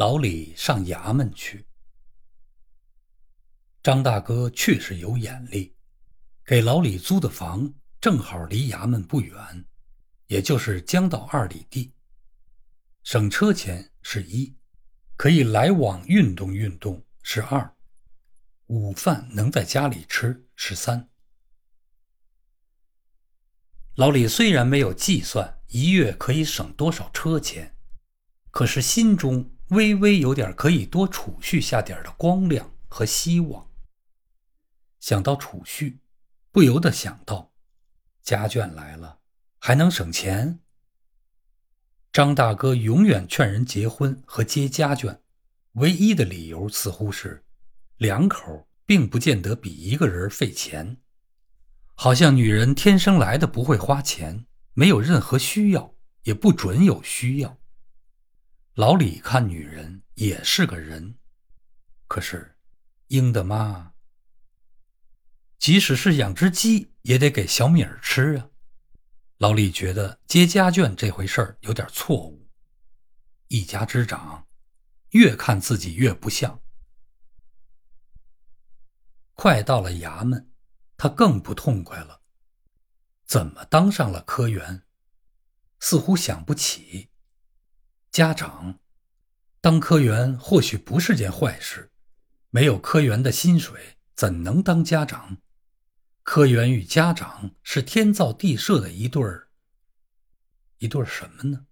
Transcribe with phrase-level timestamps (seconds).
[0.00, 1.66] 老李上衙门去。
[3.82, 5.76] 张大哥确实有眼力，
[6.42, 9.66] 给老李租的房正好离衙门不远，
[10.28, 11.92] 也就是将到二里地，
[13.02, 14.56] 省车钱是一，
[15.18, 17.76] 可以来往运动运动是二，
[18.68, 21.10] 午饭能在家里吃是三。
[23.96, 27.76] 老李虽然没有计算一月可以省多少车钱，
[28.50, 33.70] 可是心中微微有点可以多储蓄下点的光亮和希望。
[34.98, 36.00] 想到储蓄，
[36.50, 37.52] 不由得想到，
[38.22, 39.20] 家眷来了
[39.58, 40.58] 还能省钱。
[42.12, 45.20] 张大哥永远劝人结婚和接家眷，
[45.74, 47.44] 唯一的理由似乎是，
[47.96, 50.96] 两口并不见得比一个人费钱。
[51.94, 57.59] 好像女人天生来的不会花钱，没有任何需要，也不准有需要。
[58.74, 61.18] 老李看女人也是个人，
[62.06, 62.56] 可是
[63.08, 63.94] 英的妈，
[65.58, 68.50] 即使是养只鸡，也得给小米儿吃啊。
[69.38, 72.48] 老李觉得接家眷这回事儿有点错误。
[73.48, 74.46] 一家之长，
[75.10, 76.62] 越看自己越不像。
[79.34, 80.46] 快到了衙门。
[80.96, 82.20] 他更不痛快了，
[83.24, 84.82] 怎么当上了科员？
[85.78, 87.09] 似乎想不起。
[88.20, 88.78] 家长
[89.62, 91.90] 当科员或许不是件坏事，
[92.50, 95.38] 没有科员的薪水，怎能当家长？
[96.22, 99.48] 科员与家长是天造地设的一对儿，
[100.80, 101.64] 一对儿什么呢？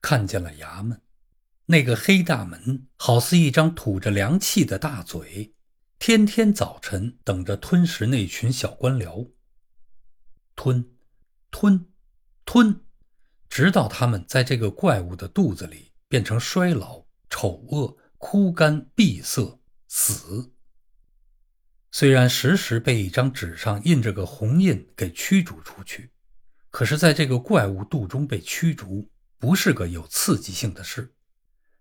[0.00, 1.02] 看见了衙门，
[1.66, 5.54] 那个黑大门好似一张吐着凉气的大嘴。
[5.98, 9.32] 天天早晨等着吞食那群小官僚，
[10.56, 10.96] 吞，
[11.50, 11.92] 吞，
[12.46, 12.86] 吞，
[13.58, 20.52] 直到他们在这个怪物的肚子里变成衰老、丑恶、枯干、闭塞、死。
[21.90, 26.12] 虽然时时被一张纸上印着个红印给驱逐出去，
[26.70, 29.10] 可是在这个怪物肚中被驱逐
[29.40, 31.12] 不是个有刺激性的事。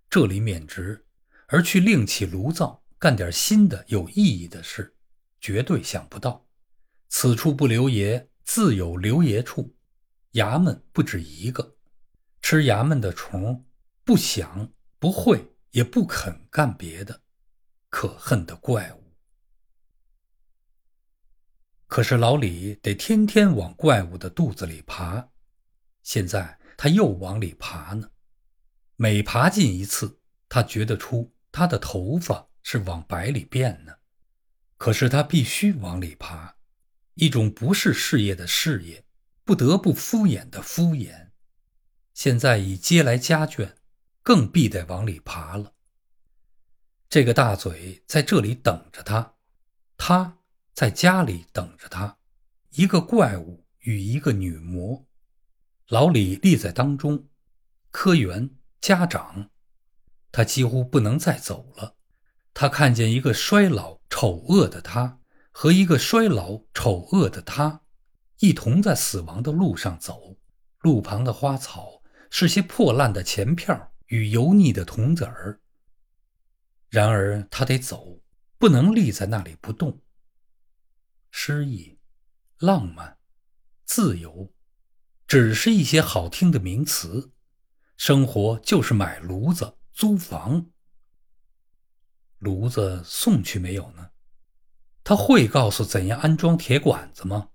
[0.10, 1.06] 这里免职，
[1.46, 2.82] 而去另起炉灶。
[2.98, 4.96] 干点新的有意义的事，
[5.40, 6.48] 绝对想不到。
[7.10, 9.77] 此处不留爷，自有留爷处。
[10.34, 11.76] 衙门不止一个，
[12.42, 13.66] 吃衙门的虫，
[14.04, 17.22] 不想、不会、也不肯干别的。
[17.90, 19.14] 可恨的怪物！
[21.88, 25.30] 可是老李得天天往怪物的肚子里爬，
[26.04, 28.12] 现在他又往里爬呢。
[28.96, 32.48] 每爬进一次，他觉得出他的头发。
[32.70, 33.94] 是往白里变呢，
[34.76, 36.58] 可是他必须往里爬，
[37.14, 39.06] 一种不是事业的事业，
[39.48, 41.30] 不得不敷衍的敷衍。
[42.14, 43.76] 现在已接来家眷，
[44.22, 45.72] 更必得往里爬了。
[47.08, 49.36] 这个大嘴在这里等着他，
[49.96, 50.40] 他
[50.74, 52.18] 在家里等着他，
[52.72, 55.08] 一个怪物与一个女魔，
[55.88, 57.30] 老李立在当中，
[57.90, 58.50] 科员
[58.82, 59.50] 家长，
[60.30, 61.96] 他几乎不能再走了。
[62.54, 65.22] 他看见一个衰老丑恶的他
[65.52, 67.84] 和一个衰老丑恶的他，
[68.40, 70.38] 一同在死亡的路上走。
[70.80, 75.60] 路旁的花草是些破烂的钱票与油腻的铜子儿。
[76.90, 78.22] 然而他得走，
[78.58, 80.02] 不能立在那里不动。
[81.32, 82.00] 诗意、
[82.60, 83.18] 浪漫、
[83.86, 84.54] 自由，
[85.28, 87.32] 只是一些好听的名词。
[87.98, 90.68] 生活就是买炉子、租房。
[92.38, 94.12] 炉子送去没有呢？
[95.04, 97.50] 他会告诉怎样安装铁管子吗？